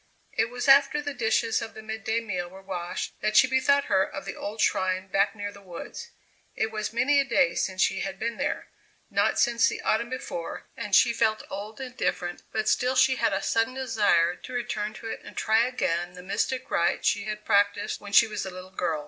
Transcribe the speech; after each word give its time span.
It 0.31 0.49
was 0.49 0.67
after 0.67 0.99
the 0.99 1.13
dishes 1.13 1.61
of 1.61 1.75
the 1.75 1.83
midday 1.83 2.21
meal 2.21 2.49
were 2.49 2.63
washed 2.63 3.13
that 3.21 3.37
she 3.37 3.45
bethought 3.47 3.83
her 3.85 4.03
of 4.03 4.25
the 4.25 4.35
old 4.35 4.59
shrine 4.59 5.07
back 5.07 5.35
near 5.35 5.51
the 5.51 5.61
woods. 5.61 6.09
It 6.55 6.71
was 6.71 6.91
many 6.91 7.19
a 7.19 7.23
day 7.23 7.53
since 7.53 7.83
she 7.83 7.99
had 7.99 8.17
been 8.17 8.37
there 8.37 8.67
not 9.11 9.37
since 9.39 9.67
the 9.69 9.79
autumn 9.81 10.09
before 10.09 10.65
and 10.75 10.95
she 10.95 11.13
felt 11.13 11.43
old 11.51 11.79
and 11.79 11.95
different, 11.95 12.41
but 12.51 12.67
still 12.67 12.95
she 12.95 13.17
had 13.17 13.31
a 13.31 13.43
sudden 13.43 13.75
desire 13.75 14.35
to 14.37 14.53
return 14.53 14.95
to 14.95 15.07
it 15.07 15.21
and 15.23 15.37
try 15.37 15.67
again 15.67 16.13
the 16.13 16.23
mystic 16.23 16.71
rite 16.71 17.05
she 17.05 17.25
had 17.25 17.45
practised 17.45 18.01
when 18.01 18.11
she 18.11 18.25
was 18.25 18.43
a 18.43 18.49
little 18.49 18.71
girl. 18.71 18.99